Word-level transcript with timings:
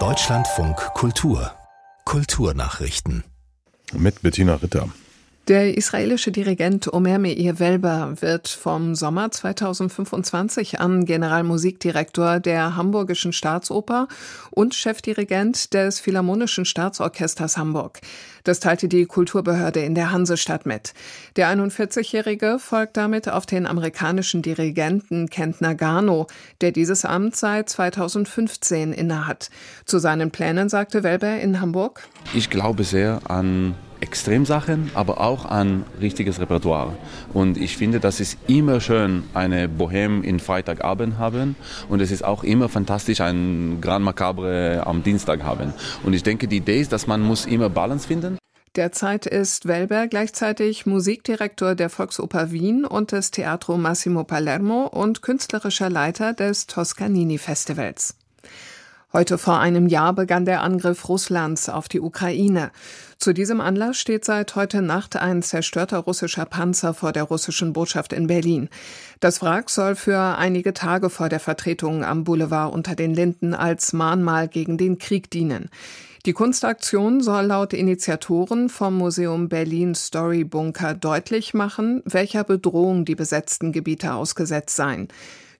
Deutschlandfunk 0.00 0.76
Kultur 0.94 1.52
Kulturnachrichten 2.04 3.22
mit 3.92 4.20
Bettina 4.20 4.56
Ritter. 4.56 4.88
Der 5.46 5.76
israelische 5.76 6.32
Dirigent 6.32 6.90
Omer 6.90 7.18
Meir 7.18 7.58
Welber 7.58 8.14
wird 8.22 8.48
vom 8.48 8.94
Sommer 8.94 9.30
2025 9.30 10.80
an 10.80 11.04
Generalmusikdirektor 11.04 12.40
der 12.40 12.76
Hamburgischen 12.76 13.34
Staatsoper 13.34 14.08
und 14.52 14.74
Chefdirigent 14.74 15.74
des 15.74 16.00
Philharmonischen 16.00 16.64
Staatsorchesters 16.64 17.58
Hamburg. 17.58 18.00
Das 18.44 18.58
teilte 18.58 18.88
die 18.88 19.04
Kulturbehörde 19.04 19.80
in 19.80 19.94
der 19.94 20.12
Hansestadt 20.12 20.64
mit. 20.64 20.94
Der 21.36 21.54
41-Jährige 21.54 22.58
folgt 22.58 22.96
damit 22.96 23.28
auf 23.28 23.44
den 23.44 23.66
amerikanischen 23.66 24.40
Dirigenten 24.40 25.28
Kent 25.28 25.60
Nagano, 25.60 26.26
der 26.62 26.72
dieses 26.72 27.04
Amt 27.04 27.36
seit 27.36 27.68
2015 27.68 28.94
innehat. 28.94 29.50
Zu 29.84 29.98
seinen 29.98 30.30
Plänen 30.30 30.70
sagte 30.70 31.02
Welber 31.02 31.38
in 31.38 31.60
Hamburg: 31.60 32.08
Ich 32.32 32.48
glaube 32.48 32.84
sehr 32.84 33.20
an 33.28 33.74
Extremsachen, 34.04 34.90
aber 34.92 35.18
auch 35.18 35.46
an 35.46 35.84
richtiges 35.98 36.38
Repertoire. 36.38 36.92
Und 37.32 37.56
ich 37.56 37.78
finde, 37.78 38.00
das 38.00 38.20
ist 38.20 38.36
immer 38.46 38.82
schön, 38.82 39.22
eine 39.32 39.66
Bohème 39.66 40.22
in 40.22 40.40
Freitagabend 40.40 41.16
haben 41.18 41.56
und 41.88 42.00
es 42.00 42.10
ist 42.10 42.22
auch 42.22 42.44
immer 42.44 42.68
fantastisch, 42.68 43.22
ein 43.22 43.78
Grand 43.80 44.04
Macabre 44.04 44.82
am 44.84 45.02
Dienstag 45.02 45.42
haben. 45.42 45.72
Und 46.02 46.12
ich 46.12 46.22
denke, 46.22 46.48
die 46.48 46.58
Idee 46.58 46.82
ist, 46.82 46.92
dass 46.92 47.06
man 47.06 47.22
muss 47.22 47.46
immer 47.46 47.70
Balance 47.70 48.06
finden. 48.06 48.36
Derzeit 48.76 49.24
ist 49.24 49.66
Welber 49.66 50.06
gleichzeitig 50.06 50.84
Musikdirektor 50.84 51.74
der 51.74 51.88
Volksoper 51.88 52.50
Wien 52.50 52.84
und 52.84 53.12
des 53.12 53.30
Teatro 53.30 53.78
Massimo 53.78 54.24
Palermo 54.24 54.86
und 54.86 55.22
künstlerischer 55.22 55.88
Leiter 55.88 56.34
des 56.34 56.66
Toscanini 56.66 57.38
Festivals. 57.38 58.16
Heute 59.16 59.38
vor 59.38 59.60
einem 59.60 59.86
Jahr 59.86 60.12
begann 60.12 60.44
der 60.44 60.64
Angriff 60.64 61.08
Russlands 61.08 61.68
auf 61.68 61.86
die 61.88 62.00
Ukraine. 62.00 62.72
Zu 63.16 63.32
diesem 63.32 63.60
Anlass 63.60 63.96
steht 63.96 64.24
seit 64.24 64.56
heute 64.56 64.82
Nacht 64.82 65.14
ein 65.14 65.40
zerstörter 65.40 65.98
russischer 65.98 66.46
Panzer 66.46 66.94
vor 66.94 67.12
der 67.12 67.22
russischen 67.22 67.72
Botschaft 67.72 68.12
in 68.12 68.26
Berlin. 68.26 68.68
Das 69.20 69.40
Wrack 69.40 69.70
soll 69.70 69.94
für 69.94 70.18
einige 70.18 70.74
Tage 70.74 71.10
vor 71.10 71.28
der 71.28 71.38
Vertretung 71.38 72.02
am 72.02 72.24
Boulevard 72.24 72.74
unter 72.74 72.96
den 72.96 73.14
Linden 73.14 73.54
als 73.54 73.92
Mahnmal 73.92 74.48
gegen 74.48 74.78
den 74.78 74.98
Krieg 74.98 75.30
dienen. 75.30 75.70
Die 76.26 76.32
Kunstaktion 76.32 77.20
soll 77.20 77.44
laut 77.44 77.72
Initiatoren 77.72 78.68
vom 78.68 78.98
Museum 78.98 79.48
Berlin 79.48 79.94
Story 79.94 80.42
Bunker 80.42 80.92
deutlich 80.94 81.54
machen, 81.54 82.02
welcher 82.04 82.42
Bedrohung 82.42 83.04
die 83.04 83.14
besetzten 83.14 83.70
Gebiete 83.70 84.12
ausgesetzt 84.12 84.74
seien. 84.74 85.06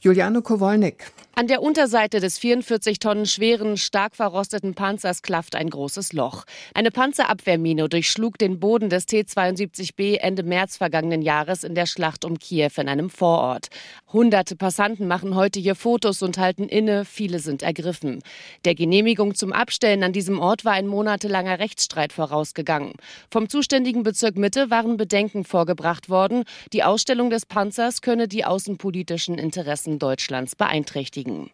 Juliane 0.01 0.43
Kowolnik. 0.43 1.13
An 1.37 1.49
der 1.49 1.63
Unterseite 1.63 2.21
des 2.21 2.39
44 2.39 3.01
Tonnen 3.01 3.27
schweren, 3.27 3.77
stark 3.77 4.15
verrosteten 4.15 4.75
Panzers 4.75 5.21
klafft 5.23 5.57
ein 5.57 5.69
großes 5.69 6.13
Loch. 6.13 6.45
Eine 6.75 6.93
Panzerabwehrmine 6.93 7.89
durchschlug 7.89 8.39
den 8.39 8.61
Boden 8.61 8.89
des 8.89 9.07
T-72B 9.07 10.19
Ende 10.19 10.45
März 10.45 10.77
vergangenen 10.77 11.23
Jahres 11.23 11.65
in 11.65 11.75
der 11.75 11.87
Schlacht 11.87 12.25
um 12.25 12.39
Kiew 12.39 12.71
in 12.77 12.89
einem 12.89 13.11
Vorort. 13.11 13.67
Hunderte 14.15 14.55
Passanten 14.55 15.09
machen 15.09 15.35
heute 15.35 15.59
hier 15.59 15.75
Fotos 15.75 16.23
und 16.23 16.39
halten 16.39 16.69
inne, 16.69 17.05
viele 17.05 17.41
sind 17.41 17.65
ergriffen. 17.65 18.23
Der 18.65 18.77
Genehmigung 18.77 19.35
zum 19.35 19.53
Abstellen 19.53 20.05
an 20.05 20.13
diesem 20.13 20.39
Ort 20.39 20.65
war 20.65 20.75
ein 20.75 20.87
monatelanger 20.87 21.59
Rechtsstreit 21.59 22.13
vorausgegangen. 22.13 22.93
Vom 23.29 23.49
zuständigen 23.49 24.05
Bezirk 24.05 24.37
Mitte 24.37 24.71
waren 24.71 24.97
Bedenken 24.97 25.43
vorgebracht 25.43 26.09
worden, 26.09 26.45
die 26.73 26.85
Ausstellung 26.85 27.29
des 27.29 27.45
Panzers 27.45 28.03
könne 28.03 28.29
die 28.29 28.45
außenpolitischen 28.45 29.37
Interessen 29.37 29.99
Deutschlands 29.99 30.55
beeinträchtigen. 30.55 31.51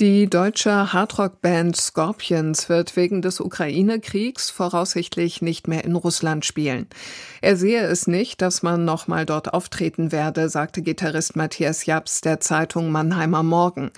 Die 0.00 0.30
deutsche 0.30 0.94
Hardrock-Band 0.94 1.76
Scorpions 1.76 2.70
wird 2.70 2.96
wegen 2.96 3.20
des 3.20 3.38
Ukraine-Kriegs 3.38 4.48
voraussichtlich 4.48 5.42
nicht 5.42 5.68
mehr 5.68 5.84
in 5.84 5.94
Russland 5.94 6.46
spielen. 6.46 6.86
Er 7.42 7.54
sehe 7.54 7.82
es 7.82 8.06
nicht, 8.06 8.40
dass 8.40 8.62
man 8.62 8.86
noch 8.86 9.08
mal 9.08 9.26
dort 9.26 9.52
auftreten 9.52 10.10
werde, 10.10 10.48
sagte 10.48 10.80
Gitarrist 10.80 11.36
Matthias 11.36 11.84
Japs 11.84 12.22
der 12.22 12.40
Zeitung 12.40 12.90
Mannheimer 12.90 13.42
Morgen. 13.42 13.90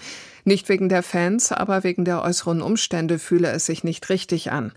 Nicht 0.44 0.68
wegen 0.68 0.88
der 0.88 1.04
Fans, 1.04 1.52
aber 1.52 1.84
wegen 1.84 2.04
der 2.04 2.22
äußeren 2.22 2.62
Umstände 2.62 3.20
fühle 3.20 3.52
es 3.52 3.66
sich 3.66 3.84
nicht 3.84 4.08
richtig 4.08 4.50
an. 4.50 4.72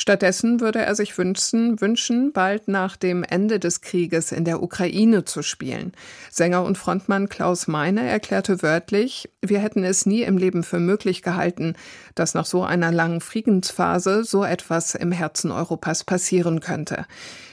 Stattdessen 0.00 0.60
würde 0.60 0.78
er 0.78 0.94
sich 0.94 1.18
wünschen, 1.18 1.80
wünschen, 1.80 2.32
bald 2.32 2.68
nach 2.68 2.96
dem 2.96 3.24
Ende 3.24 3.58
des 3.58 3.80
Krieges 3.80 4.30
in 4.30 4.44
der 4.44 4.62
Ukraine 4.62 5.24
zu 5.24 5.42
spielen. 5.42 5.92
Sänger 6.30 6.62
und 6.62 6.78
Frontmann 6.78 7.28
Klaus 7.28 7.66
Meine 7.66 8.08
erklärte 8.08 8.62
wörtlich, 8.62 9.28
wir 9.42 9.58
hätten 9.58 9.82
es 9.82 10.06
nie 10.06 10.22
im 10.22 10.38
Leben 10.38 10.62
für 10.62 10.78
möglich 10.78 11.22
gehalten, 11.22 11.74
dass 12.14 12.34
nach 12.34 12.46
so 12.46 12.62
einer 12.62 12.92
langen 12.92 13.20
Friedensphase 13.20 14.22
so 14.22 14.44
etwas 14.44 14.94
im 14.94 15.10
Herzen 15.10 15.50
Europas 15.50 16.04
passieren 16.04 16.60
könnte. 16.60 17.04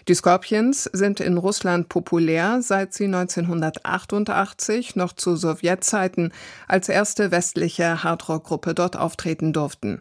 Die 0.08 0.14
Scorpions 0.14 0.84
sind 0.84 1.20
in 1.22 1.38
Russland 1.38 1.90
populär, 1.90 2.60
seit 2.62 2.94
sie 2.94 3.06
1988 3.06 4.96
noch 4.96 5.14
zu 5.14 5.36
Sowjetzeiten 5.36 6.32
als 6.68 6.90
erste 6.90 7.32
westliche 7.32 8.04
Hardrock-Gruppe 8.04 8.76
dort 8.76 8.98
auftreten 8.98 9.52
durften. 9.52 10.00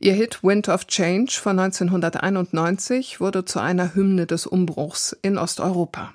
Ihr 0.00 0.12
Hit 0.12 0.44
Wind 0.44 0.68
of 0.68 0.86
Change 0.86 1.32
von 1.32 1.58
1991 1.58 3.18
wurde 3.18 3.44
zu 3.44 3.58
einer 3.58 3.96
Hymne 3.96 4.28
des 4.28 4.46
Umbruchs 4.46 5.16
in 5.22 5.36
Osteuropa. 5.36 6.14